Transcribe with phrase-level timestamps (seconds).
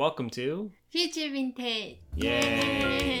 [0.00, 1.98] Welcome to Future Vintage!
[2.16, 3.20] Yay!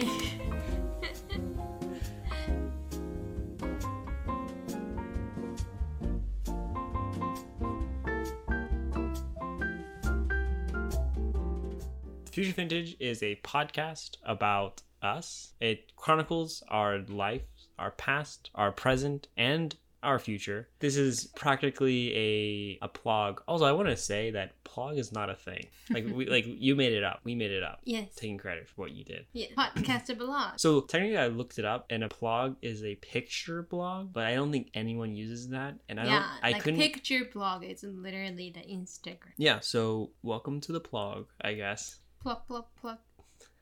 [12.32, 15.52] Future Vintage is a podcast about us.
[15.60, 17.42] It chronicles our life,
[17.78, 20.68] our past, our present, and our future.
[20.78, 23.42] This is practically a a plug.
[23.46, 25.66] Also, I want to say that plug is not a thing.
[25.90, 27.20] Like we like you made it up.
[27.24, 27.80] We made it up.
[27.84, 28.14] Yes.
[28.14, 29.26] Taking credit for what you did.
[29.32, 29.48] Yeah.
[29.56, 30.58] Podcast a blog.
[30.58, 34.34] So technically, I looked it up, and a blog is a picture blog, but I
[34.34, 36.44] don't think anyone uses that, and I yeah, don't.
[36.44, 36.80] I like couldn't.
[36.80, 39.32] picture blog is literally the Instagram.
[39.36, 39.60] Yeah.
[39.60, 41.98] So welcome to the plug, I guess.
[42.22, 43.00] Pluck, pluck, pluck.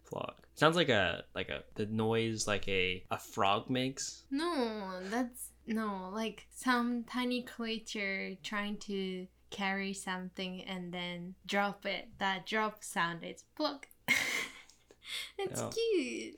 [0.06, 4.24] Plug sounds like a like a the noise like a a frog makes.
[4.30, 12.08] No, that's no like some tiny creature trying to carry something and then drop it.
[12.18, 13.86] That drop sound is pluck.
[15.38, 15.70] it's Oh.
[15.70, 16.36] cute.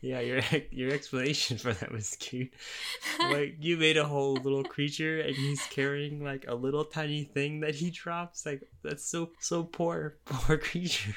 [0.00, 2.52] Yeah, your your explanation for that was cute.
[3.20, 7.60] like you made a whole little creature and he's carrying like a little tiny thing
[7.60, 8.46] that he drops.
[8.46, 11.14] Like that's so so poor poor creature.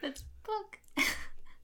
[0.00, 0.78] that's pluck.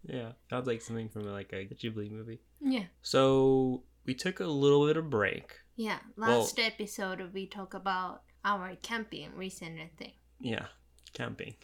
[0.05, 2.41] Yeah, sounds like something from like a Ghibli movie.
[2.61, 2.85] yeah.
[3.03, 5.54] So we took a little bit of break.
[5.76, 6.00] Yeah.
[6.18, 10.14] Well- Last episode we talk about our camping recent thing.
[10.40, 10.68] Yeah,
[11.14, 11.56] camping.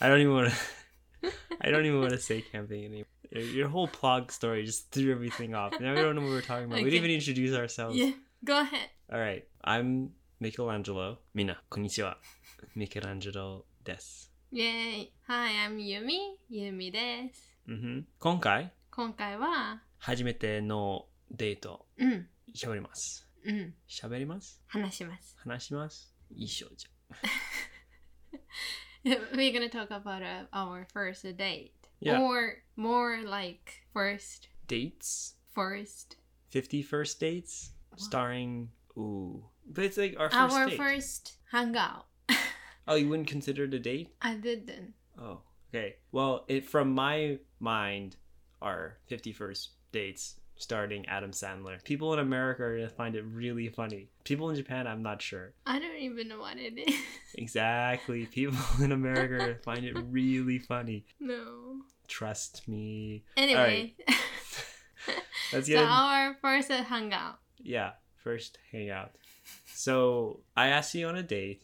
[0.00, 1.32] I don't even want to.
[1.60, 3.06] I don't even want to say camping anymore.
[3.32, 5.72] Your- Your whole plug story just threw everything off.
[5.80, 6.76] Now we don't know what we're talking about.
[6.76, 6.90] We Okay.
[6.90, 7.96] didn't even introduce ourselves.
[7.96, 8.12] Yeah.
[8.44, 8.90] Go ahead.
[9.10, 11.18] All right, I'm Michelangelo.
[11.34, 12.16] Mina, konnichiwa.
[12.76, 14.30] Michelangelo です。
[14.52, 15.10] Yay!
[15.26, 16.36] Hi, I'm Yumi.
[16.50, 17.56] Yumi です。
[17.66, 23.28] うん今回、今回は、初めての デート、うん、喋ります。
[23.44, 25.36] うん、喋ります話します。
[25.38, 26.88] 話しますいい少女。
[29.04, 31.72] We're gonna talk about uh, our first date.
[32.00, 32.20] Yeah.
[32.20, 35.34] Or more like first, Dates?
[35.54, 36.16] first.
[36.50, 37.70] 50 first dates?
[37.96, 39.44] Starring, ooh.
[39.66, 40.76] But it's like our first our date.
[40.76, 42.06] first hangout.
[42.88, 44.14] Oh, you wouldn't consider it a date?
[44.22, 44.94] I didn't.
[45.20, 45.40] Oh,
[45.74, 45.96] okay.
[46.12, 48.16] Well, it from my mind
[48.62, 51.83] are 51st dates starting Adam Sandler.
[51.83, 54.09] People in America are to find it really funny.
[54.23, 55.53] People in Japan, I'm not sure.
[55.65, 56.95] I don't even know what it is.
[57.35, 58.25] Exactly.
[58.25, 61.05] People in America find it really funny.
[61.19, 61.81] no.
[62.07, 63.23] Trust me.
[63.37, 63.95] Anyway,
[65.53, 67.39] Let's so get in- our first hangout.
[67.57, 69.11] Yeah, first hangout.
[69.73, 71.63] So I asked you on a date.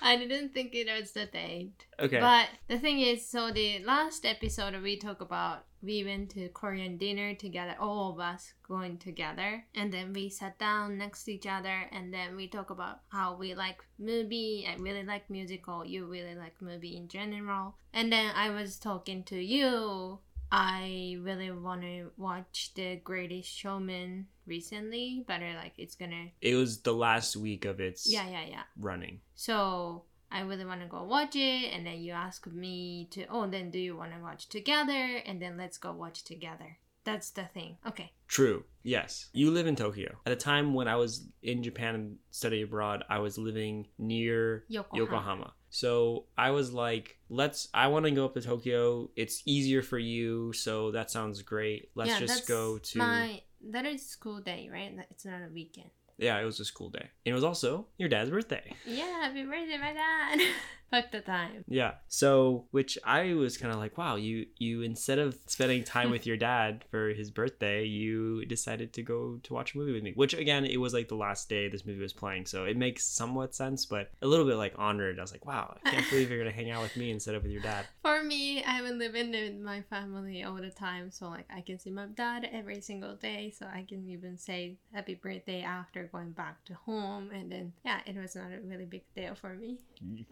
[0.00, 1.86] I didn't think it was the date.
[1.98, 2.20] Okay.
[2.20, 6.96] But the thing is, so the last episode we talked about, we went to Korean
[6.96, 11.46] dinner together, all of us going together, and then we sat down next to each
[11.46, 14.66] other, and then we talk about how we like movie.
[14.68, 15.84] I really like musical.
[15.84, 17.76] You really like movie in general.
[17.92, 20.18] And then I was talking to you.
[20.50, 26.28] I really want to watch The Greatest Showman recently, but I like it's gonna.
[26.40, 28.62] it was the last week of its Yeah, yeah, yeah.
[28.78, 29.20] running.
[29.34, 33.46] So I really want to go watch it, and then you ask me to, oh,
[33.46, 35.16] then do you want to watch together?
[35.26, 36.78] And then let's go watch together.
[37.08, 37.78] That's the thing.
[37.86, 38.12] Okay.
[38.26, 38.64] True.
[38.82, 39.30] Yes.
[39.32, 40.14] You live in Tokyo.
[40.26, 44.66] At a time when I was in Japan and study abroad, I was living near
[44.68, 44.98] Yokohama.
[45.02, 45.52] Yokohama.
[45.70, 49.08] So I was like, let's I want to go up to Tokyo.
[49.16, 51.88] It's easier for you, so that sounds great.
[51.94, 53.40] Let's yeah, just go to my.
[53.70, 54.94] That is school day, right?
[55.10, 55.88] It's not a weekend.
[56.18, 57.08] Yeah, it was a school day.
[57.24, 58.74] And it was also your dad's birthday.
[58.84, 60.40] Yeah, happy birthday, my dad.
[60.90, 61.64] Fuck the time.
[61.68, 61.94] Yeah.
[62.08, 66.26] So, which I was kind of like, wow, you you instead of spending time with
[66.26, 70.12] your dad for his birthday, you decided to go to watch a movie with me.
[70.14, 73.04] Which again, it was like the last day this movie was playing, so it makes
[73.04, 75.18] somewhat sense, but a little bit like honored.
[75.18, 77.42] I was like, wow, I can't believe you're gonna hang out with me instead of
[77.42, 77.84] with your dad.
[78.02, 81.78] For me, I've been living with my family all the time, so like I can
[81.78, 86.32] see my dad every single day, so I can even say happy birthday after going
[86.32, 89.78] back to home, and then yeah, it was not a really big deal for me.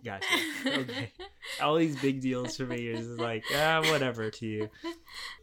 [0.03, 0.27] Gotcha.
[0.66, 1.12] Okay.
[1.62, 4.70] All these big deals for me is like, ah, whatever to you.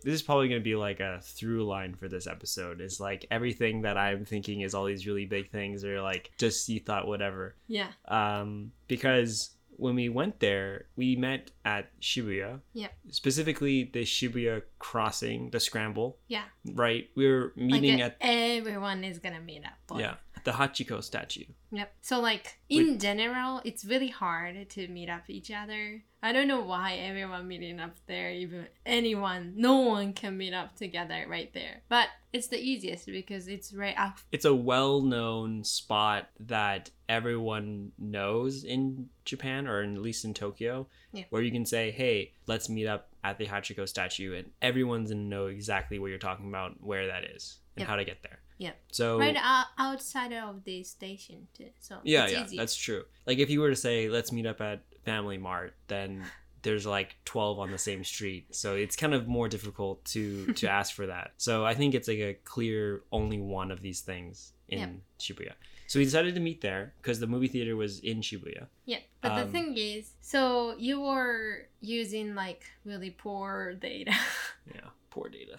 [0.03, 2.81] This is probably gonna be like a through line for this episode.
[2.81, 6.67] Is like everything that I'm thinking is all these really big things, or like just
[6.69, 7.55] you thought whatever.
[7.67, 7.87] Yeah.
[8.07, 12.59] um, because when we went there, we met at Shibuya.
[12.73, 12.89] Yeah.
[13.09, 16.17] Specifically, the Shibuya crossing, the scramble.
[16.27, 16.43] Yeah.
[16.73, 17.09] Right.
[17.15, 19.99] We were meeting like at everyone is gonna meet up.
[19.99, 21.93] yeah the Hachiko statue, Yep.
[22.01, 26.03] So like in general, it's really hard to meet up each other.
[26.21, 30.75] I don't know why everyone meeting up there, even anyone, no one can meet up
[30.75, 31.81] together right there.
[31.89, 34.19] But it's the easiest because it's right up.
[34.31, 41.25] It's a well-known spot that everyone knows in Japan, or at least in Tokyo, Yeah.
[41.29, 45.23] where you can say, "Hey, let's meet up at the Hachiko statue," and everyone's gonna
[45.23, 47.89] know exactly what you're talking about, where that is, and Yep.
[47.89, 48.39] how to get there.
[48.57, 48.75] Yep.
[48.91, 51.69] So Right out, outside of the station too.
[51.79, 52.57] So Yeah, it's yeah, easy.
[52.57, 53.03] that's true.
[53.25, 56.23] Like if you were to say, let's meet up at Family Mart, then
[56.61, 58.55] there's like 12 on the same street.
[58.55, 61.31] So it's kind of more difficult to to ask for that.
[61.37, 64.89] So I think it's like a clear only one of these things in Yep.
[65.19, 65.53] Shibuya.
[65.87, 68.67] So we decided to meet there because the movie theater was in Shibuya.
[68.85, 74.13] Yeah, but the Um, thing is, so you were using like really poor data.
[74.73, 75.57] Yeah, poor data.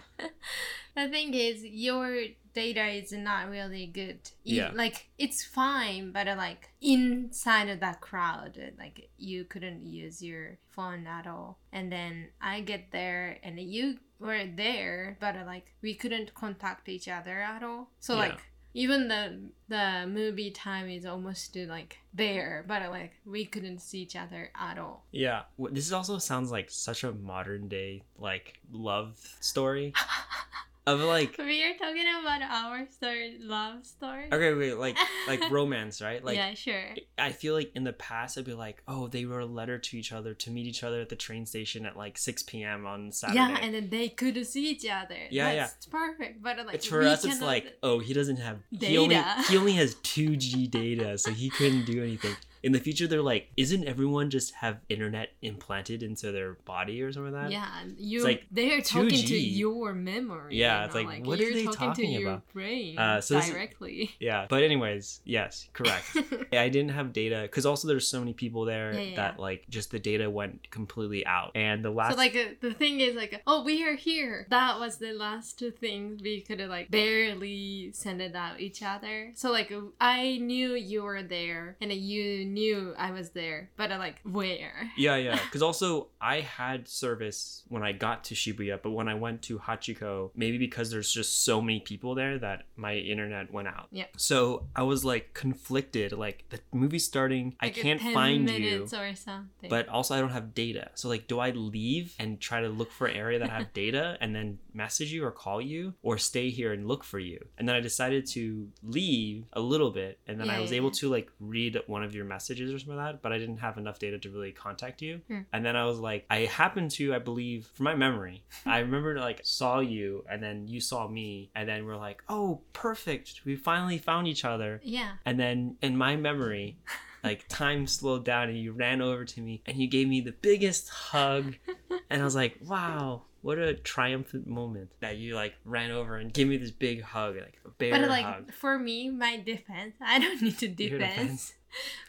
[0.96, 2.24] the thing is, your
[2.54, 4.18] data is not really good.
[4.44, 4.70] Yeah.
[4.74, 10.22] Like it's fine, but uh, like inside of that crowd, uh, like you couldn't use
[10.22, 11.58] your phone at all.
[11.72, 16.88] And then I get there, and you were there, but uh, like we couldn't contact
[16.88, 17.90] each other at all.
[18.00, 18.20] So Yeah.
[18.20, 18.40] like.
[18.76, 23.78] Even the the movie time is almost uh, like there, but uh, like we couldn't
[23.78, 25.04] see each other at all.
[25.12, 29.94] Yeah, this also sounds like such a modern day like love story
[30.86, 34.26] of like we are talking about our story, love story.
[34.30, 34.96] okay, wait, like
[35.26, 36.22] like romance, right?
[36.22, 36.90] Like yeah, sure.
[37.16, 39.96] I feel like in the past it'd be like, oh, they wrote a letter to
[39.98, 42.84] each other to meet each other at the train station at like 6 p.m.
[42.86, 43.38] on Saturday.
[43.38, 45.16] Yeah, and then they couldn't see each other.
[45.30, 46.42] Yeah, That's perfect.
[46.42, 49.42] But like it's for us, it's like, oh, he doesn't have He only, Data.
[49.48, 52.36] he only has 2G data, so he couldn't do anything.
[52.64, 57.12] In the future, they're like, isn't everyone just have internet implanted into their body or
[57.12, 57.52] something like that?
[57.52, 57.68] yeah,
[57.98, 59.56] you like they're talking to 2G.
[59.56, 60.56] your memory.
[60.56, 62.52] Yeah, you it's know, like, what are they talking, talking to your about?
[62.54, 64.10] brain Uh, so this is- directly.
[64.20, 66.16] Yeah, but anyways, yes, correct.
[66.52, 69.68] I didn't have data because also there's so many people there Yeah, yeah, that like
[69.68, 71.52] just the data went completely out.
[71.54, 74.46] And the last So like uh, the thing is like oh we are here.
[74.48, 78.82] That was the last two things we could have like barely send it out each
[78.82, 79.32] other.
[79.34, 79.70] So like
[80.00, 84.90] I knew you were there and you knew I was there, but I like where?
[84.96, 85.38] Yeah, yeah.
[85.44, 89.58] Because also, I had service when I got to Shibuya, but when I went to
[89.58, 93.88] Hachiko, maybe because there's just so many people there that my internet went out.
[93.90, 94.06] Yeah.
[94.16, 96.12] So I was like conflicted.
[96.12, 99.68] Like the movie's starting, I Like, uh, can't 10 find you, or something.
[99.68, 100.90] but also I don't have data.
[100.94, 104.16] So like, do I leave and try to look for an area that have data
[104.20, 107.38] and then message you or call you, or stay here and look for you?
[107.58, 110.88] And then I decided to leave a little bit, and then I was yeah, able
[110.88, 111.00] yeah.
[111.00, 113.78] to like read one of your messages or something like that, but I didn't have
[113.78, 115.20] enough data to really contact you.
[115.28, 115.40] Hmm.
[115.52, 119.18] And then I was like, I happened to, I believe, from my memory, I remember
[119.18, 123.56] like saw you, and then you saw me, and then we're like, oh, perfect, we
[123.56, 124.80] finally found each other.
[124.82, 125.12] yeah.
[125.24, 126.78] And then in my memory,
[127.22, 130.32] like time slowed down, and you ran over to me, and you gave me the
[130.32, 131.54] biggest hug,
[132.10, 133.22] and I was like, wow.
[133.42, 137.36] What a triumphant moment that you like ran over and gave me this big hug,
[137.36, 138.00] like a bear hug.
[138.00, 138.52] But like hug.
[138.54, 141.00] for me, my defense, I don't need to defense.
[141.00, 141.54] defense.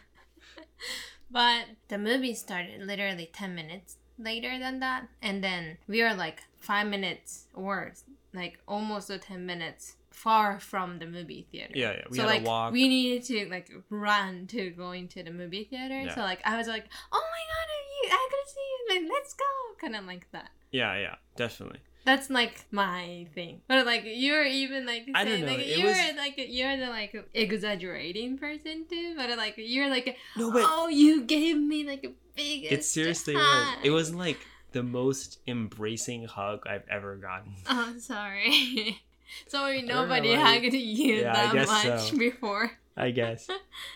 [1.32, 5.08] but the movie started literally 10 minutes later than that.
[5.22, 7.94] And then we are like five minutes or
[8.34, 11.74] like almost a 10 minutes far from the movie theater.
[11.76, 12.04] Yeah, yeah.
[12.10, 12.74] We so like to walk.
[12.74, 16.02] we needed to like run to go into the movie theater.
[16.02, 16.16] Yeah.
[16.16, 18.10] So like I was like, oh my god, are you?
[18.12, 19.02] I could see you.
[19.02, 19.46] Like let's go,
[19.80, 20.50] kind of like that.
[20.72, 21.80] Yeah, yeah, definitely.
[22.08, 23.60] That's like my thing.
[23.68, 26.88] But like you're even like I don't know, like it you're was- like you're the
[26.88, 29.14] like exaggerating person too.
[29.18, 32.72] But like you're like No, but oh you gave me like a big.
[32.72, 33.68] it seriously was.
[33.84, 34.40] It wasn't like
[34.72, 37.54] the most embracing hug I've ever gotten.
[37.70, 39.02] Oh sorry.
[39.48, 42.18] sorry, don't know nobody hugged you Yeah, that much so.
[42.28, 42.72] before.
[42.96, 43.48] I guess.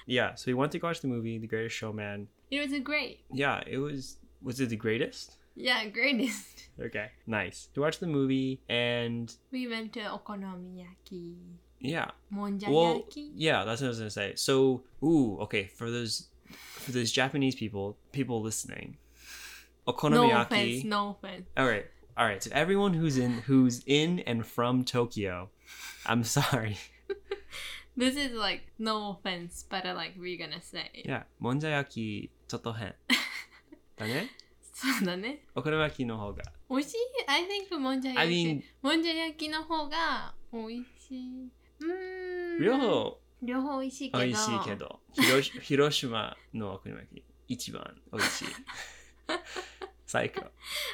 [0.05, 0.35] yeah.
[0.35, 2.27] So we went to watch the movie, The Greatest Showman.
[2.51, 3.21] It was great.
[3.31, 4.17] Yeah, it was.
[4.43, 5.37] Was it the greatest?
[5.54, 6.68] Yeah, greatest.
[6.78, 7.68] Okay, nice.
[7.74, 11.36] We watched the movie, and We went to okonomiyaki,
[11.80, 12.10] yeah.
[12.30, 13.30] Well, monjayaki.
[13.34, 14.34] yeah, that's what I was gonna say.
[14.36, 18.98] So, ooh, okay, for those for those Japanese people, people listening,
[19.86, 20.42] no okonomiyaki.
[20.42, 21.46] offense, no offense.
[21.56, 22.42] All right, all right.
[22.42, 25.48] So everyone who's in who's in and from Tokyo,
[26.04, 26.76] I'm sorry.
[27.96, 30.90] This is like no offense, but uh, like we're gonna say.
[31.06, 32.94] Yeah, もんじゃ焼きちょっと変。
[33.96, 34.28] だね。
[34.81, 35.45] そうだね。
[35.53, 36.43] お好み焼きの方が。
[36.69, 36.97] 美味しい
[37.27, 38.63] ?I think もんじゃ I 焼き。
[38.63, 41.49] mean, もんじゃ焼きの方が美味しい。
[41.79, 42.63] うーん。
[42.63, 44.23] 両方両方美味しいけど。
[44.23, 48.47] 美味しいけど、広し 広島のお好み焼き一番美味しい。
[50.05, 50.41] 最高。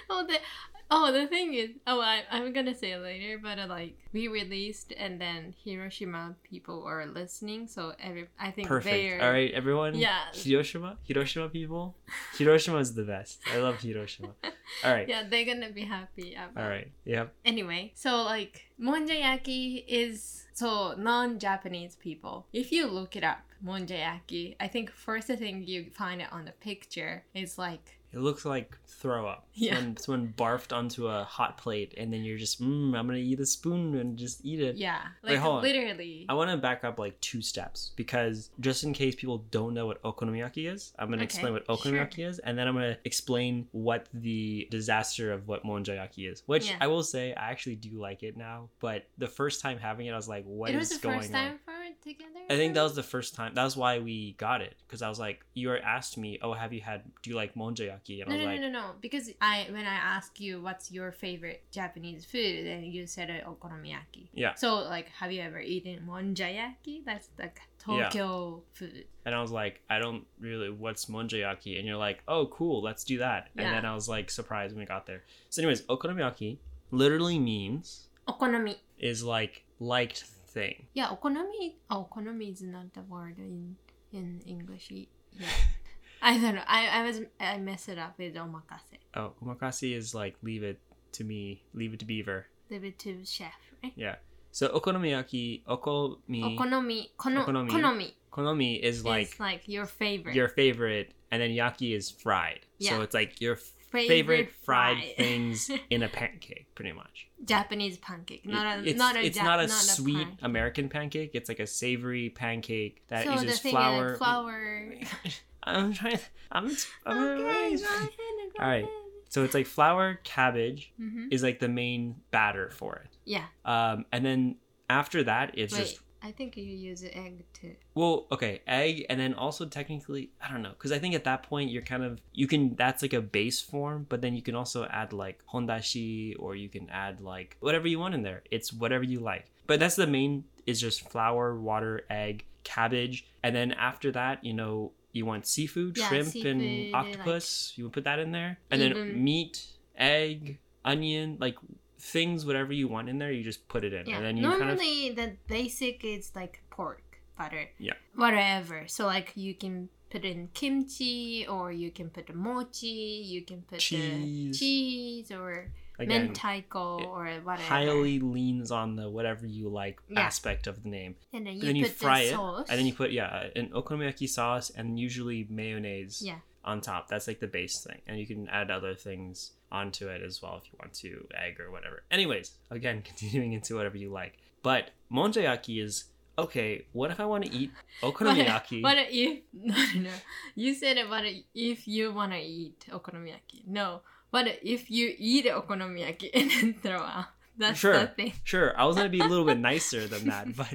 [0.09, 0.41] そうで、
[0.89, 4.93] Oh, the thing is, oh, I, I'm gonna say it later, but uh, like we released
[4.97, 9.21] and then Hiroshima people are listening, so every I think Perfect.
[9.21, 9.95] All right, everyone.
[9.95, 10.19] Yeah.
[10.33, 10.97] Hiroshima.
[11.03, 11.95] Hiroshima people.
[12.37, 13.41] Hiroshima is the best.
[13.53, 14.29] I love Hiroshima.
[14.83, 15.07] All right.
[15.07, 16.63] yeah they're gonna be happy about.
[16.63, 16.89] All right.
[17.05, 17.33] Yep.
[17.43, 22.47] Anyway, so like monjayaki is so non-Japanese people.
[22.53, 26.51] If you look it up, monjayaki, I think first thing you find it on the
[26.51, 29.43] picture is like It looks like throw up.
[29.59, 29.73] Yeah.
[29.79, 33.39] When someone barfed onto a hot plate, and then you're just, mm, I'm gonna eat
[33.39, 34.75] a spoon and just eat it.
[34.75, 35.63] yeah, Wait, like on.
[35.63, 36.27] literally.
[36.29, 39.87] I want to back up like two steps because just in case people don't know
[39.87, 42.93] what okonomiyaki is, I'm going to Okay, explain what okonomiyaki is and then I'm going
[42.93, 46.43] to explain what the disaster of what monjayaki is.
[46.45, 46.77] Which Yeah.
[46.79, 50.11] I will say I actually do like it now, but the first time having it
[50.11, 51.59] I was like what is it was the going first on?
[52.03, 52.45] Time for it together.
[52.49, 53.53] I think that was the first time.
[53.55, 56.73] That was why we got it because I was like you asked me, "Oh, have
[56.73, 58.91] you had do you like monjayaki?" And No, I was no, like no, no, no.
[59.01, 63.49] Because I, when I asked you what's your favorite Japanese food, then you said uh,
[63.49, 64.27] okonomiyaki.
[64.33, 64.53] Yeah.
[64.55, 67.03] So, like, have you ever eaten monjayaki?
[67.05, 68.09] That's like Yeah.
[68.09, 69.05] Tokyo food.
[69.25, 71.77] And I was like, I don't really, what's monjayaki?
[71.77, 73.49] And you're like, oh, cool, let's do that.
[73.57, 75.23] And then I was like, surprised when we got there.
[75.49, 76.57] So, anyways, okonomiyaki
[76.91, 78.77] literally means Okonomi.
[78.99, 80.23] is like liked
[80.57, 80.87] thing.
[80.93, 81.75] Yeah, okonomi.
[81.89, 83.75] Oh, okonomi is not the word in
[84.11, 84.91] in English.
[84.91, 85.05] Yeah.
[86.21, 86.67] I don't know.
[86.67, 88.97] I, I was I messed it up with omakase.
[89.15, 90.79] Oh, omakase is like leave it
[91.13, 92.47] to me, leave it to Beaver.
[92.69, 93.93] Leave it to chef, right?
[93.95, 94.15] Yeah.
[94.51, 97.09] So okonomiyaki, okomi, Okonomi.
[97.17, 97.69] Kono, Okonomi.
[97.69, 98.13] konomi.
[98.31, 100.35] konomi is like is like your favorite.
[100.35, 102.61] your favorite, and then yaki is fried.
[102.79, 102.91] Yeah.
[102.91, 103.57] So it's like your
[103.91, 105.15] favorite, favorite fried fried.
[105.17, 107.27] things in a pancake, pretty much.
[107.45, 110.37] Japanese pancake, not a it's not a it's Ja- not a not sweet pancake.
[110.41, 111.31] American pancake.
[111.33, 114.11] It's like a savory pancake that so uses flour.
[114.13, 114.93] is flour.
[115.63, 116.19] I'm trying.
[116.51, 116.71] I'm.
[117.05, 117.79] I'm okay, go ahead,
[118.57, 118.87] go All right.
[119.29, 121.27] So it's like flour, cabbage Mhm.
[121.31, 123.17] is like the main batter for it.
[123.25, 123.43] Yeah.
[123.65, 124.55] Um, and then
[124.89, 127.73] after that, it's Wait, just I think you use egg too.
[127.95, 131.43] well, okay, egg, and then also technically, I don't know, because I think at that
[131.43, 134.53] point you're kind of you can that's like a base form, but then you can
[134.55, 138.43] also add like hondashi or you can add like whatever you want in there.
[138.51, 143.55] It's whatever you like, but that's the main is just flour, water, egg, cabbage, and
[143.55, 147.71] then after that, you know, you want seafood, Yeah, shrimp, seafood, and like- octopus.
[147.77, 149.65] You would put that in there, and then meat,
[149.97, 151.55] egg, onion, like
[151.99, 154.17] things, whatever you want in there, you just put it in, Yeah.
[154.17, 157.69] and then you kind of Normally, the basic is like pork, butter.
[157.79, 157.93] Yeah.
[158.15, 158.87] Whatever.
[158.87, 162.87] So like you can put in kimchi, or you can put the mochi,
[163.25, 164.57] you can put Cheese.
[164.59, 167.63] cheese, or again mentaiko, or whatever.
[167.63, 170.21] highly leans on the whatever you like Yeah.
[170.21, 171.15] aspect of the name.
[171.33, 172.69] And then you then you put fry the it, sauce.
[172.69, 176.39] and then you put yeah, an okonomiyaki sauce and usually mayonnaise Yeah.
[176.67, 177.07] On top.
[177.07, 180.55] That's like the base thing, and you can add other things onto it as well
[180.61, 182.03] if you want to, egg or whatever.
[182.11, 184.33] Anyways, again, continuing into whatever you like.
[184.61, 186.05] But monjayaki is
[186.37, 186.85] okay.
[186.91, 187.71] What if I want to eat
[188.03, 188.81] okonomiyaki?
[188.87, 190.09] What if no no?
[190.55, 191.09] You said it.
[191.09, 191.23] What
[191.55, 193.65] if you want to eat okonomiyaki?
[193.67, 194.01] No.
[194.29, 197.25] What if you eat okonomiyaki and then throw out?
[197.57, 197.97] That's Sure.
[197.97, 198.33] the thing.
[198.43, 200.67] Sure, I was gonna be a little bit nicer than that, but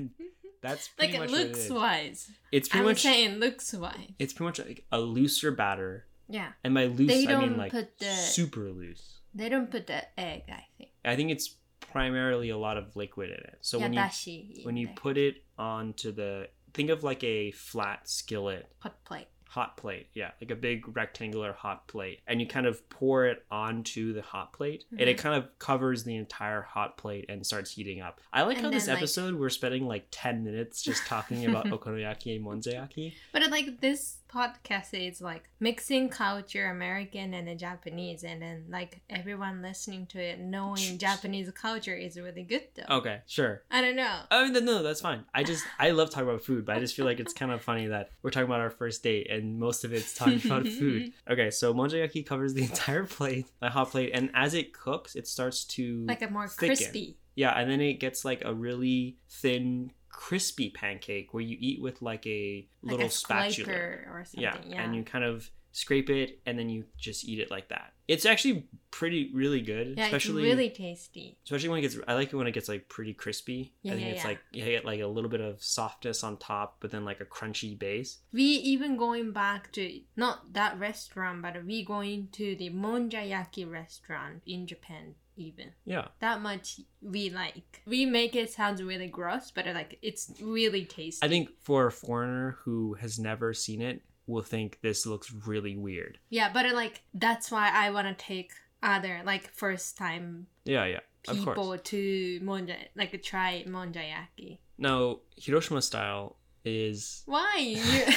[0.62, 2.30] that's like much what it looks wise.
[2.50, 3.96] It's pretty I'm much saying looks wise.
[4.18, 6.52] it's pretty much like a looser batter, Yeah.
[6.64, 9.18] and by loose They I mean like put the- super loose.
[9.34, 10.44] They don't put the egg.
[10.48, 10.90] I think.
[11.04, 13.58] I think it's primarily a lot of liquid in it.
[13.60, 13.92] So yeah, when
[14.26, 19.26] you when you put it onto the think of like a flat skillet hot plate.
[19.52, 23.44] Hot plate yeah like a big rectangular hot plate and you kind of pour it
[23.50, 25.20] onto the hot plate and it Mhm.
[25.20, 28.72] kind of covers the entire hot plate and starts heating up i like And how
[28.72, 33.50] this like- episode we're spending like 10 minutes just talking about okonomiyaki and monjayaki But
[33.50, 39.62] like this podcast is like mixing culture, American and the Japanese, and then like everyone
[39.62, 42.96] listening to it knowing Japanese culture is really good though.
[42.98, 44.20] okay sure I don't know.
[44.30, 45.24] I mean, no, that's fine.
[45.34, 47.62] I just, I love talking about food, but I just feel like it's kind of
[47.62, 51.12] funny that we're talking about our first date and most of it's talking about food.
[51.30, 55.26] Okay, so monjayaki covers the entire plate, the hot plate, and as it cooks, it
[55.26, 56.76] starts to Like a more thicken.
[56.76, 57.16] crispy.
[57.34, 62.00] Yeah, and then it gets like a really thin, crispy pancake where you eat with
[62.02, 63.72] like a Like little a spatula.
[63.72, 64.40] or something.
[64.42, 64.82] Yeah, Yeah.
[64.84, 67.94] and you kind of scrape it and then you just eat it like that.
[68.06, 71.38] It's actually pretty, really good, yeah, especially it's really tasty.
[71.44, 73.94] especially when it gets i like it when it gets like pretty crispy Yeah, i
[73.94, 74.28] think yeah, it's yeah.
[74.28, 77.24] like you get like a little bit of softness on top but then like a
[77.24, 82.68] crunchy base We even going back to not that restaurant, but we going to the
[82.68, 85.72] Monjayaki restaurant in Japan even.
[85.84, 87.82] yeah That much we like.
[87.86, 91.24] We make it sound really gross, but like it's really tasty.
[91.24, 95.76] i think for a foreigner who has never seen it will think this looks really
[95.76, 100.84] weird Yeah, but like that's why I want to take other like first time Yeah,
[100.86, 101.00] yeah.
[101.28, 104.58] People to monja like try monjayaki.
[104.78, 107.22] No, Hiroshima style is.
[107.26, 107.54] Why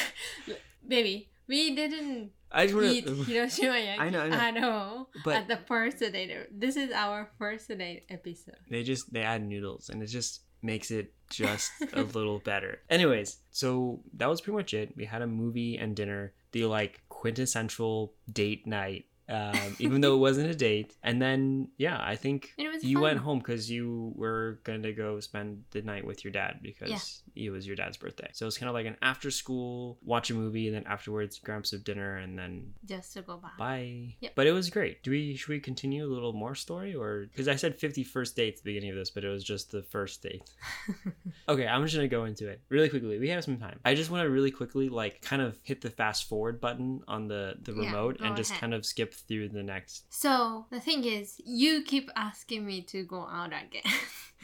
[0.48, 0.56] you,
[0.88, 1.30] baby?
[1.48, 3.14] We didn't I just want eat to.
[3.24, 4.60] Hiroshima yaki I know, I know.
[4.60, 6.32] at all But- at the first date.
[6.52, 8.56] This is our first date episode.
[8.70, 12.80] They just they add noodles and it just makes it just a little better.
[12.90, 14.96] Anyways, so that was pretty much it.
[14.96, 19.06] We had a movie and dinner, the like quintessential date night.
[19.28, 23.02] Um, even though it wasn't a date, and then yeah, I think was you fun.
[23.04, 27.50] went home because you were gonna go spend the night with your dad because it
[27.50, 28.30] was your dad's birthday.
[28.34, 31.66] So it's kind of like an after school watch a movie, and then afterwards grab
[31.66, 33.58] some dinner, and then just to go back.
[33.58, 34.16] bye.
[34.22, 34.34] Yep.
[34.36, 35.04] But it was great.
[35.04, 38.36] Do we should we continue a little more story or because I said 50 first
[38.36, 40.42] dates at the beginning of this, but it was just the first date.
[41.50, 43.20] okay, I'm just gonna go into it really quickly.
[43.20, 43.80] We have some time.
[43.86, 47.28] I just want to really quickly like kind of hit the fast forward button on
[47.28, 48.62] the the Yeah, remote and just ahead.
[48.62, 50.06] kind of skip through the next.
[50.10, 53.92] So the thing is, you keep asking me to go out again.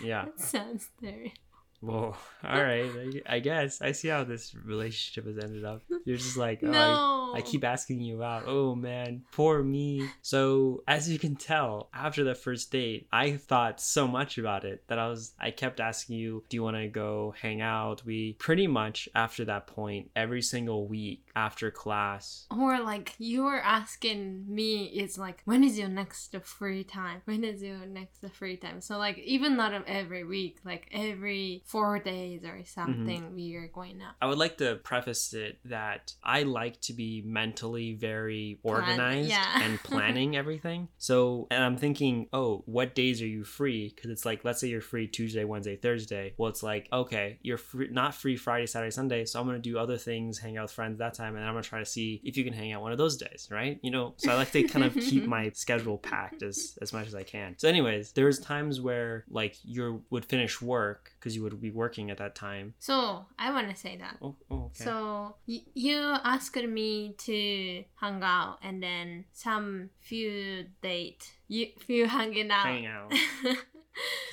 [0.01, 0.25] Yeah.
[0.37, 1.33] that sounds very.
[1.81, 2.15] Whoa.
[2.43, 2.89] All right.
[3.27, 5.83] I, I guess I see how this relationship has ended up.
[6.05, 8.43] You're just like, oh, I- I keep asking you out.
[8.45, 10.05] Oh man, poor me.
[10.21, 14.83] So as you can tell, after the first date, I thought so much about it
[14.87, 18.03] that I was I kept asking you, do you want to go hang out?
[18.05, 22.47] We pretty much after that point, every single week after class.
[22.51, 27.21] Or like you were asking me, it's like when is your next free time?
[27.23, 28.81] When is your next free time?
[28.81, 33.35] So like even not every week, like every four days or something, Mm-hmm.
[33.35, 34.13] we are going out.
[34.21, 39.29] I would like to preface it that I like to be mentally very Plan- organized
[39.29, 39.63] yeah.
[39.63, 40.87] and planning everything.
[40.97, 43.91] So, and I'm thinking, oh, what days are you free?
[43.95, 46.33] Because it's like, let's say you're free Tuesday, Wednesday, Thursday.
[46.37, 49.25] Well, it's like, okay, you're free, not free Friday, Saturday, Sunday.
[49.25, 51.35] So I'm going to do other things, hang out with friends that time.
[51.35, 53.17] And I'm going to try to see if you can hang out one of those
[53.17, 53.79] days, right?
[53.81, 57.07] You know, so I like to kind of keep my schedule packed as, as much
[57.07, 57.55] as I can.
[57.57, 62.09] So, anyways, there's times where like you would finish work because you would be working
[62.09, 62.73] at that time.
[62.79, 64.17] So I want to say that.
[64.21, 64.83] Oh, oh okay.
[64.83, 72.07] So y- you asked me to hang out, and then some few date, you few
[72.07, 72.65] hanging out.
[72.65, 73.13] hang out.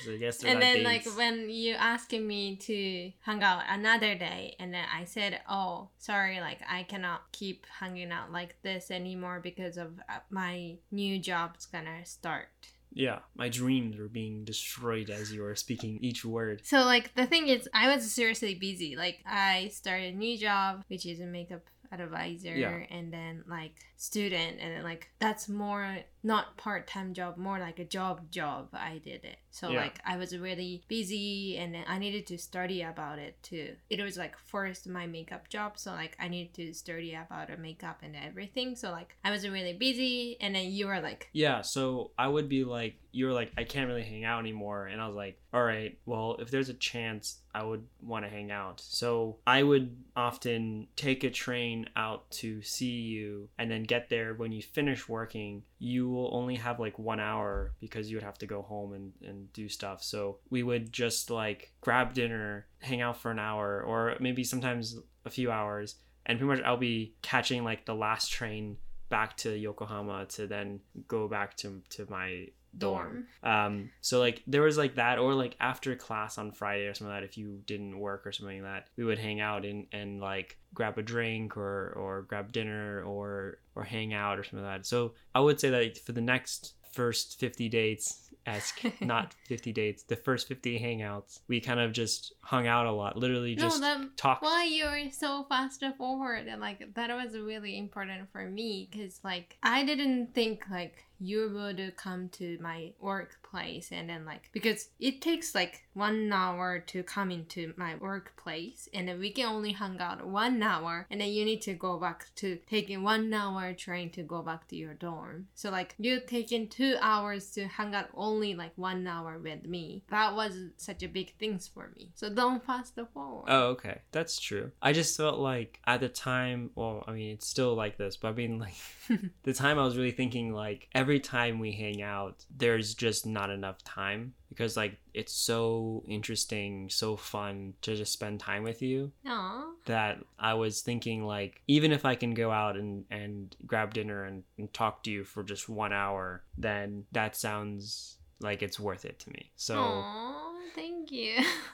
[0.03, 1.05] So I guess and then dates.
[1.07, 5.89] like when you asking me to hang out another day and then i said oh
[5.97, 11.19] sorry like i cannot keep hanging out like this anymore because of uh, my new
[11.19, 12.47] job's gonna start
[12.91, 16.61] Yeah, my dreams were being destroyed as you were speaking each word.
[16.65, 20.83] so like the thing is i was seriously busy like i started a new job
[20.87, 21.61] which is a makeup
[21.91, 22.83] advisor Yeah.
[22.91, 27.85] and then like student and then like that's more not part-time job more like a
[27.85, 29.81] job job i did it so Yeah.
[29.81, 34.17] like i was really busy and i needed to study about it too it was
[34.17, 38.75] like first my makeup job so like i needed to study about makeup and everything
[38.75, 42.49] so like i was really busy and then you were like Yeah, so I would
[42.49, 44.85] be like, you were like, I can't really hang out anymore.
[44.87, 48.29] And I was like, all right, well, if there's a chance, I would want to
[48.29, 48.79] hang out.
[48.81, 54.33] So I would often take a train out to see you and then get there.
[54.35, 58.37] When you finish working, you will only have like one hour because you would have
[58.39, 60.03] to go home and, and do stuff.
[60.03, 64.97] So we would just like grab dinner, hang out for an hour, or maybe sometimes
[65.25, 65.95] a few hours.
[66.25, 68.77] And pretty much I'll be catching like the last train
[69.09, 72.47] back to Yokohama to then go back to to my
[72.77, 73.25] dorm.
[73.43, 77.13] Um, so like there was like that, or like after class on Friday or something
[77.13, 79.87] like that, if you didn't work or something like that, we would hang out and
[79.91, 84.65] and like grab a drink or or grab dinner or or hang out or something
[84.65, 84.85] like that.
[84.85, 90.03] So I would say that for the next first 50 dates as not 50 dates
[90.03, 91.39] the first 50 hangouts.
[91.47, 94.43] We kind of just hung out a lot literally no just that talked.
[94.43, 99.57] why you're so fast forward and like that was really important for me because like
[99.63, 105.21] i didn't think like you would come to my workplace and then like because it
[105.21, 109.99] takes like one hour to come into my workplace and then we can only hang
[109.99, 114.09] out one hour and then you need to go back to taking one hour train
[114.09, 118.09] to go back to your dorm so like you taking two hours to hang out
[118.13, 122.29] only like one hour with me that was such a big things for me so
[122.29, 124.01] don't fast forward Oh, okay.
[124.11, 124.71] That's true.
[124.79, 128.29] I just felt like at the time, well, I mean, it's still like this, but
[128.29, 128.75] I mean, like,
[129.43, 133.25] the time I was really thinking, like, every every time we hang out, there's just
[133.25, 138.83] not enough time because like it's so interesting, so fun to just spend time with
[138.83, 139.11] you.
[139.25, 139.71] Aww.
[139.85, 144.23] That I was thinking like even if I can go out and and grab dinner
[144.23, 149.03] and, and talk to you for just one hour, then that sounds like it's worth
[149.03, 149.49] it to me.
[149.55, 149.77] So.
[149.77, 151.37] Aww thank you.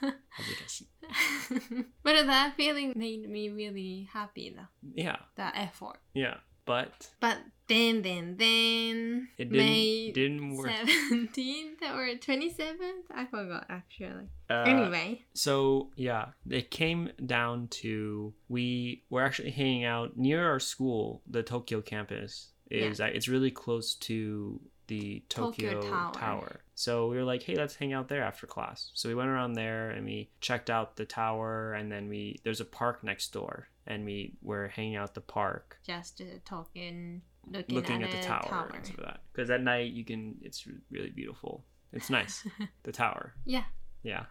[2.02, 4.66] but that feeling made me really happy though.
[4.94, 5.16] Yeah.
[5.36, 5.98] That effort.
[6.14, 6.36] Yeah.
[6.66, 10.70] But But Then, then, then, It May didn't didn't work.
[10.70, 13.06] 17th or 27th?
[13.12, 14.28] I forgot actually.
[14.48, 20.60] Uh, anyway, So yeah, it came down to we were actually hanging out near our
[20.60, 22.50] school, the Tokyo campus.
[22.70, 26.60] Is it's really close to the Tokyo, Tokyo Tower.
[26.78, 28.90] So we were like, hey, let's hang out there after class.
[28.92, 32.60] So we went around there and we checked out the tower, and then we there's
[32.60, 37.74] a park next door, and we were hanging out the park, just uh, talking, looking,
[37.74, 38.70] looking at, at, the tower, tower.
[38.74, 39.20] and stuff like that.
[39.32, 41.64] Because at night you can, it's really beautiful.
[41.94, 42.46] It's nice,
[42.82, 43.34] the tower.
[43.44, 43.64] yeah.
[44.02, 44.24] Yeah.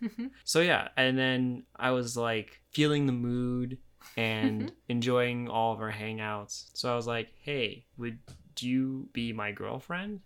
[0.44, 3.78] So yeah, and then I was like feeling the mood
[4.16, 6.70] and enjoying all of our hangouts.
[6.74, 8.18] So I was like, "Hey, would
[8.60, 10.20] you be my girlfriend?"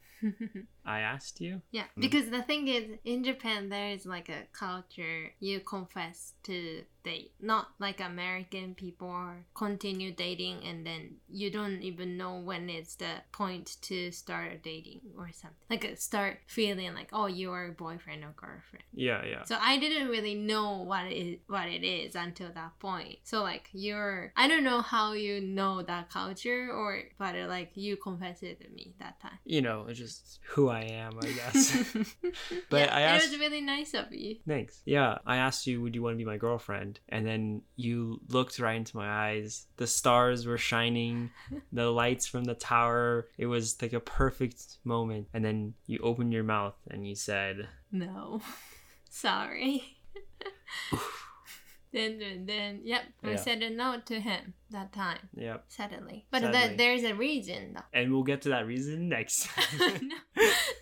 [0.87, 1.63] I asked you.
[1.73, 2.03] Yeah, Mm.
[2.03, 7.33] because the thing is, in Japan, there is like a culture you confess to date,
[7.41, 13.15] not like American people continue dating and then you don't even know when it's the
[13.33, 15.57] point to start dating or something.
[15.71, 18.85] Like start feeling like, oh, you are boyfriend or girlfriend.
[18.93, 19.45] Yeah, yeah.
[19.45, 23.19] So I didn't really know what it is, what it is until that point.
[23.23, 27.97] So like you're, I don't know how you know that culture or, but like you
[27.97, 29.39] confessed it to me that time.
[29.45, 31.95] You know, it's just who I am, I guess.
[32.71, 34.37] But yeah, I it was really nice of you.
[34.47, 34.83] Thanks.
[34.85, 37.01] Yeah, I asked you, would you want to be my girlfriend?
[37.09, 39.67] And then you looked right into my eyes.
[39.77, 41.31] The stars were shining,
[41.73, 43.29] the lights from the tower.
[43.39, 45.29] It was like a perfect moment.
[45.33, 48.41] And then you opened your mouth and you said, No.
[49.11, 49.99] Sorry.
[51.93, 53.37] then, then, then, yep, I Yeah.
[53.37, 55.65] said a no to him that time, Yep.
[55.69, 56.27] suddenly.
[56.31, 56.53] But Sadly.
[56.61, 57.81] that there's a reason, though.
[57.93, 59.49] And we'll get to that reason next.
[59.79, 59.89] no,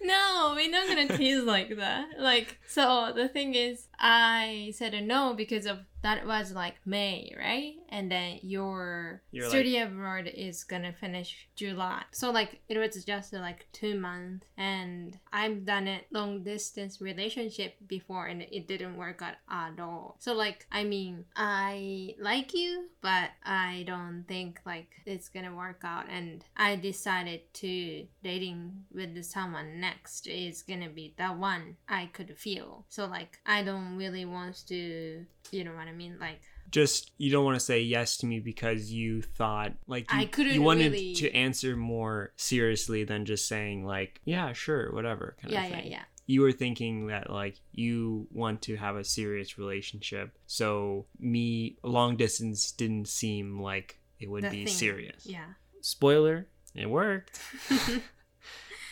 [0.03, 2.07] no, we're not gonna tease like that.
[2.19, 7.33] Like, so the thing is, I said a no because of that was like May,
[7.39, 7.75] right?
[7.89, 12.03] And then your You're study abroad is gonna finish July.
[12.13, 17.01] So like it was just uh, like two months, and I've done a long distance
[17.01, 20.17] relationship before, and it didn't work out at all.
[20.21, 25.81] So like I mean, I like you, but I don't think like it's gonna work
[25.85, 32.07] out, and I decided to dating with someone next is gonna be the one I
[32.13, 32.85] could feel.
[32.89, 36.41] So like I don't really want to, you know what I mean, like.
[36.71, 40.25] Just you don't want to say yes to me because you thought like you, I
[40.25, 45.37] couldn't you wanted really- to answer more seriously than just saying like yeah sure whatever
[45.41, 46.03] kind Yeah, of yeah, yeah.
[46.27, 52.17] You were thinking that like you want to have a serious relationship so me long
[52.17, 54.75] distance didn't seem like it would The be thing.
[54.75, 55.45] serious Yeah.
[55.81, 57.41] spoiler it worked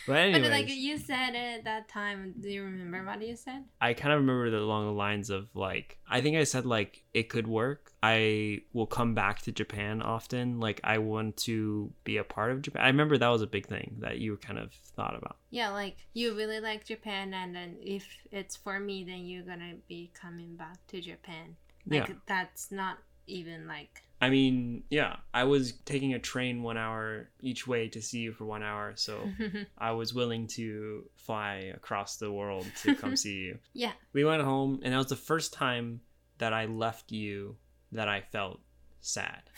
[0.05, 3.35] but anyways But like you said it at that time, do you remember what you
[3.35, 3.63] said?
[3.79, 7.03] i kind of remember that along the lines of like i think i said like
[7.13, 7.91] it could work.
[8.01, 10.59] I will come back to japan often.
[10.59, 12.83] Like i want to be a part of japan.
[12.83, 15.37] I remember that was a big thing that you kind of thought about.
[15.49, 19.75] Yeah, like you really like Japan, and then if it's for me, then you're gonna
[19.87, 21.55] be coming back to Japan.
[21.85, 26.77] Like yeah that's not even like I mean, yeah, I was taking a train one
[26.77, 29.29] hour each way to see you for one hour, so
[29.77, 33.59] I was willing to fly across the world to come see you.
[33.73, 33.91] yeah.
[34.13, 35.99] We went home, and that was the first time
[36.37, 37.57] that I left you
[37.91, 38.61] that I felt
[39.01, 39.41] sad.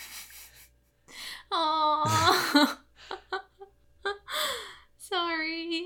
[1.52, 2.78] Oh,
[4.98, 5.86] sorry.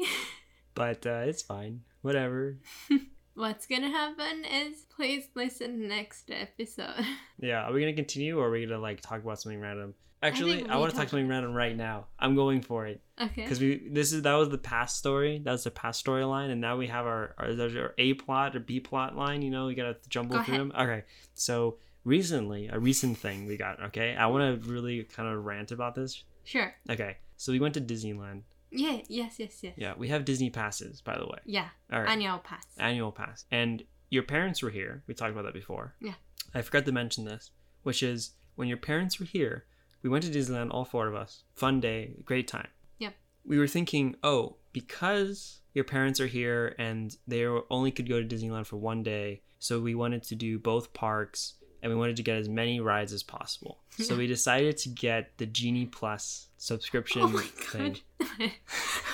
[0.74, 1.82] But uh, it's fine.
[2.02, 2.58] Whatever.
[3.40, 7.06] What's gonna happen is please listen next episode.
[7.42, 9.94] Yeah, are we gonna continue, or are we gonna like talk about something random?
[10.22, 12.08] Actually, think I, want to talk something random right now.
[12.20, 13.44] I'm going for it Okay.
[13.44, 15.40] because we this is that was the past story.
[15.40, 17.48] That was the past storyline, and now we have our our,
[17.78, 19.42] our A plot or B plot line.
[19.42, 20.72] You know, we gotta jumble Go through ahead.
[20.72, 20.74] them.
[20.78, 23.82] Okay, so recently, a recent thing we got.
[23.86, 26.26] Okay, I want to really kind of rant about this.
[26.44, 26.76] Sure.
[26.90, 28.42] Okay, so we went to Disneyland.
[28.72, 29.00] Yeah.
[29.08, 29.40] Yes.
[29.40, 29.60] Yes.
[29.64, 29.74] Yes.
[29.78, 31.40] Yeah, we have Disney passes, by the way.
[31.46, 31.70] Yeah.
[31.92, 32.66] All right, Annual pass.
[32.78, 35.04] annual pass, and your parents were here.
[35.08, 35.96] We talked about that before.
[36.02, 36.14] Yeah.
[36.54, 37.52] I forgot to mention this,
[37.84, 39.66] which is when your parents were here,
[40.02, 41.44] we went to Disneyland, all four of us.
[41.56, 42.68] Fun day, great time.
[43.00, 43.14] Yep.
[43.46, 48.28] We were thinking, oh, because your parents are here and they only could go to
[48.28, 52.24] Disneyland for one day, so we wanted to do both parks and we wanted to
[52.24, 53.80] get as many rides as possible.
[53.92, 57.98] So we decided to get the Genie Plus subscription Oh my thing.
[58.20, 58.28] god.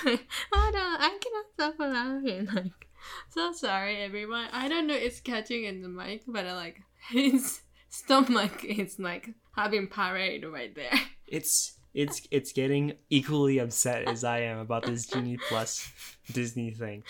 [0.02, 2.48] Hold on, I cannot stop laughing.
[2.52, 2.86] Like,
[3.30, 4.48] so sorry, everyone.
[4.52, 9.30] I don't know it's catching in the mic, but I like his stomach is like
[9.54, 10.92] having parade right there.
[11.26, 15.88] It's it's it's getting equally upset as I am about this Genie Plus
[16.32, 17.04] Disney thing.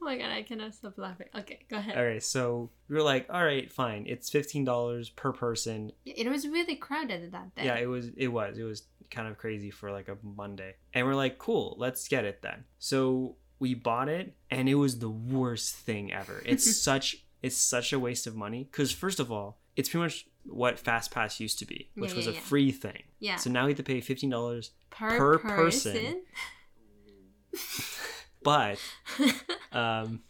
[0.00, 1.26] Oh my god, I cannot stop laughing.
[1.36, 1.96] Okay, go ahead.
[1.98, 4.06] All right, so we were like, all right, fine.
[4.08, 5.92] It's fifteen dollars per person.
[6.06, 7.64] It was really crowded that day.
[7.66, 10.76] Yeah, it was it was it was kind of crazy for like a Monday.
[10.94, 12.64] And we're like, cool, let's get it then.
[12.78, 16.42] So we bought it and it was the worst thing ever.
[16.46, 20.26] It's such it's such a waste of money because first of all, it's pretty much
[20.46, 22.40] what FastPass used to be, which Yeah, was yeah, a yeah.
[22.40, 23.02] free thing.
[23.18, 23.36] Yeah.
[23.36, 25.92] So now we have to pay fifteen dollars, per, per person.
[25.92, 26.22] person.
[28.42, 28.78] but
[29.72, 30.20] um,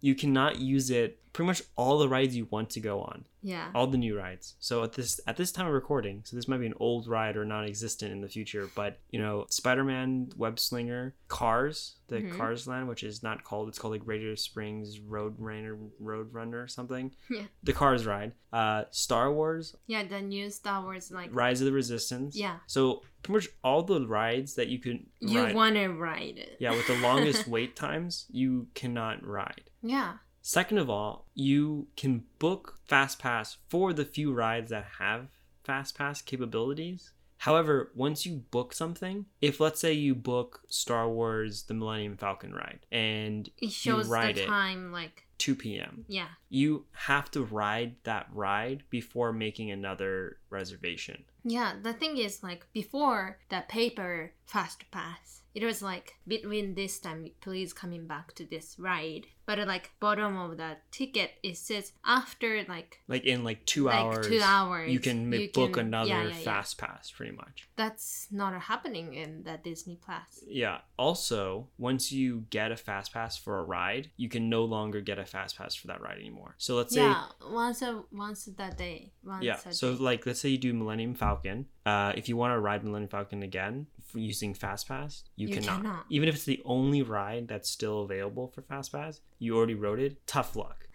[0.00, 3.24] you cannot use it pretty much all the rides you want to go on.
[3.42, 3.70] yeah.
[3.72, 4.56] all the new rides.
[4.58, 7.36] So at this at this time of recording, so this might be an old ride
[7.36, 12.36] or non-existent in the future, but you know, Spider-Man Web Slinger, Cars, the Mhm.
[12.36, 16.60] Cars Land, which is not called, it's called like Radiator Springs Road Runner, Road Runner
[16.60, 17.12] or something.
[17.30, 17.44] Yeah.
[17.62, 21.72] The Cars ride, uh, Star Wars, Yeah, the new Star Wars like Rise of the
[21.72, 22.34] Resistance.
[22.36, 22.56] Yeah.
[22.66, 26.56] So pretty much all the rides that you can you want to ride it.
[26.58, 29.70] yeah, with the longest wait times, you cannot ride.
[29.82, 30.14] Yeah.
[30.42, 35.28] Second of all, you can book FastPass for the few rides that have
[35.66, 37.10] FastPass capabilities.
[37.38, 42.52] However, once you book something, if let's say you book Star Wars The Millennium Falcon
[42.52, 44.46] ride and It shows ride the it.
[44.46, 46.28] time like 2 p.m., yeah.
[46.48, 51.24] you have to ride that ride before making another reservation.
[51.44, 57.00] Yeah, the thing is like before the paper fast pass, it was like between this
[57.00, 59.26] time please coming back to this ride.
[59.44, 63.96] But like bottom of the ticket it says after like Like in like two like
[63.96, 66.44] hours, two hours you can ma- book can- another yeah, yeah, yeah.
[66.44, 67.68] Fast Pass pretty much.
[67.74, 70.44] That's not happening in the Disney Plus.
[70.46, 70.78] Yeah.
[70.96, 75.18] Also, once you get a fast pass for a ride, you can no longer get
[75.18, 76.54] a fast pass for that ride anymore.
[76.58, 79.12] So let's say yeah, once a once a day.
[79.24, 79.56] Once yeah.
[79.56, 80.02] So day.
[80.04, 81.66] like let's say you do Millennium Falcon.
[81.86, 85.76] Uh, if you want to ride Millennium Falcon again using fast pass, you, You cannot.
[85.82, 86.04] cannot.
[86.10, 90.00] Even if it's the only ride that's still available for fast pass, you already rode
[90.00, 90.26] it.
[90.26, 90.87] Tough luck.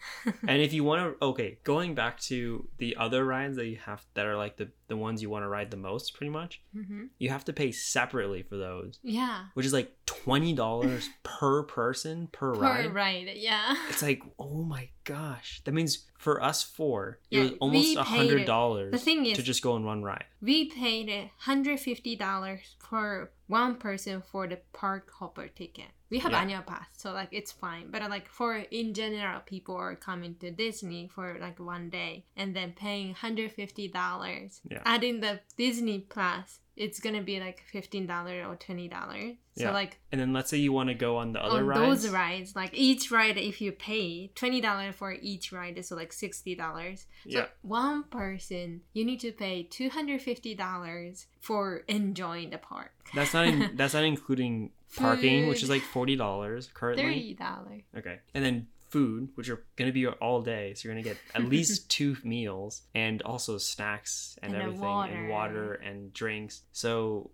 [0.47, 4.05] And if you want to, okay, going back to the other rides that you have
[4.13, 7.07] that are like the the ones you want to ride the most, pretty much, Mhm.
[7.17, 9.45] you have to pay separately for those, Yeah.
[9.55, 12.93] which is like twenty dollars per person per, Per ride.
[12.93, 13.75] ride, yeah.
[13.89, 18.03] It's like, oh my gosh, that means for us four, it Yeah, was almost a
[18.03, 18.91] hundred dollars.
[18.91, 20.25] The thing is- to just go on one ride.
[20.41, 25.87] We paid hundred fifty dollars for one person for the park hopper ticket.
[26.09, 26.41] We have Yeah.
[26.41, 27.89] annual pass, so like it's fine.
[27.89, 32.55] But like for in general, people are coming to Disney for like one day and
[32.55, 34.61] then paying hundred fifty dollars.
[34.69, 34.81] Yeah.
[34.85, 39.35] Adding the Disney Plus, it's gonna be like fifteen dollars or twenty dollars.
[39.55, 39.71] So Yeah.
[39.71, 42.03] like And then let's say you want to go on the other on rides.
[42.03, 46.11] those rides, like each ride, if you pay twenty dollars for each ride, so like
[46.13, 47.05] sixty dollars.
[47.29, 47.45] So Yeah.
[47.61, 52.91] one person, you need to pay two hundred fifty dollars for enjoying the park.
[53.13, 57.03] That's not in, that's not including parking, which is like forty dollars currently.
[57.03, 57.81] thirty dollars.
[57.95, 58.19] Okay.
[58.33, 61.89] And then food, which are gonna be all day, so you're gonna get at least
[61.97, 65.29] two meals and also snacks and, And everything and water.
[65.29, 66.61] water and drinks.
[66.71, 67.31] So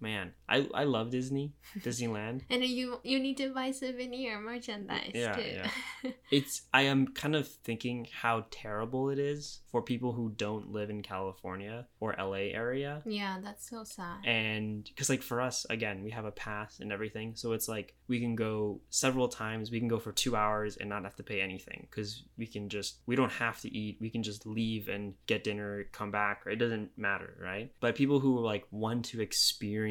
[0.00, 2.42] man, I I love Disney, Disneyland.
[2.50, 6.12] And you you need to buy souvenir merchandise Yeah, too.
[6.30, 10.90] It's I am kind of thinking how terrible it is for people who don't live
[10.90, 13.02] in California or LA area.
[13.06, 14.18] yeah, that's so sad.
[14.24, 17.34] And because, like, for us, again, we have a pass and everything.
[17.34, 19.70] So it's like we can go several times.
[19.70, 22.68] We can go for two hours and not have to pay anything because we can
[22.68, 23.98] just, we don't have to eat.
[24.00, 26.42] We can just leave and get dinner, come back.
[26.46, 27.72] It doesn't matter, right?
[27.80, 29.87] But people who, like, want to experience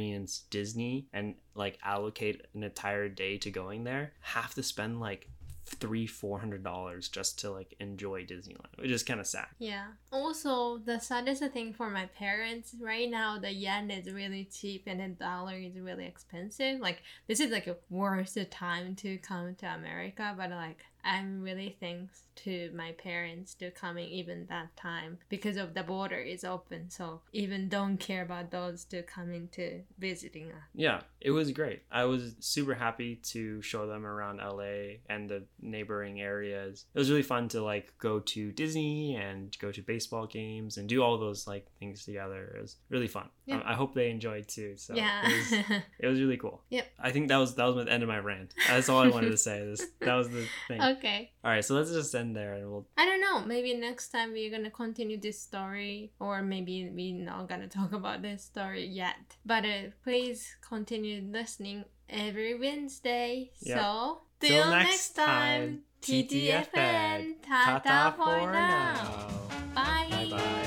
[0.50, 5.30] Disney and, like, allocate an entire day to going there have to spend, like,
[5.68, 9.88] three four hundred dollars just to like enjoy disneyland which is kind of sad Yeah.
[10.12, 15.02] Also, the saddest thing for my parents right now, the yen is really cheap and
[15.02, 16.80] the dollar is really expensive.
[16.80, 21.78] Like this is like a worst time to come to America, but like I'm really
[21.80, 26.90] thanks to my parents to coming even that time because of the border is open.
[26.90, 30.68] So even don't care about those to coming to visiting us.
[30.76, 31.84] Yeah, it was great.
[31.90, 36.86] I was super happy to show them around LA and the neighboring areas.
[36.94, 40.90] It was really fun to like go to Disney and go to baseball games and
[40.90, 42.54] do all those like things together.
[42.58, 43.30] It was really fun.
[43.48, 43.62] Yeah.
[43.66, 44.76] I, I hope they enjoyed too.
[44.78, 45.22] So yeah.
[45.26, 46.62] it was, it was really cool.
[46.70, 46.86] Yep.
[47.00, 48.54] I think that was that was the end of my rant.
[48.68, 49.66] That's all I wanted to say.
[49.66, 50.82] This that was the thing.
[50.82, 51.32] okay.
[51.44, 53.40] All right, so let's just end there and we'll I don't know.
[53.46, 58.22] Maybe next time we're gonna continue this story, or maybe we're not gonna talk about
[58.22, 59.38] this story yet.
[59.46, 63.52] But uh, please continue listening every Wednesday.
[63.62, 63.82] Yeah.
[63.82, 67.42] So Till till next time, time, TTFN.
[67.42, 69.28] ta Ta-ta for now.
[69.74, 70.08] Bye.
[70.12, 70.64] Bye bye.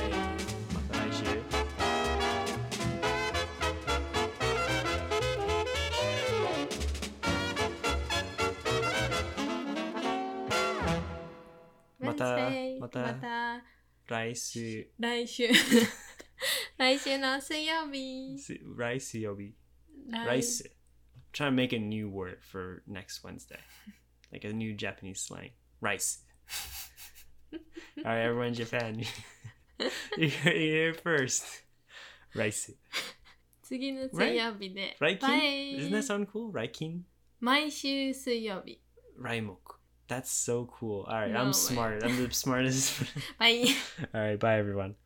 [12.19, 13.63] た Wednesday またまた
[14.07, 14.89] 来週。
[14.99, 15.47] 来週
[16.77, 18.37] 来週の水曜日
[18.77, 19.53] Rice yobi.
[20.27, 20.63] Rice.
[21.33, 23.59] trying to make a new word for next Wednesday.
[24.31, 25.51] Like a new Japanese slang.
[25.81, 26.19] Rice.
[27.53, 27.59] All
[28.03, 29.03] right, everyone in Japan.
[30.17, 31.43] You're here first.
[32.35, 32.75] Rice.
[33.63, 35.19] 次の水曜日で Raikin?
[35.21, 36.51] バイ Doesn't that sound cool?
[36.51, 37.01] Raikin?
[37.39, 38.79] 毎週水曜日
[39.19, 39.68] Raimok.
[40.10, 41.06] That's so cool.
[41.08, 41.52] All right, No I'm way.
[41.52, 42.02] smart.
[42.04, 43.00] I'm the smartest.
[43.38, 43.64] バイ
[44.12, 44.99] All right, bye everyone.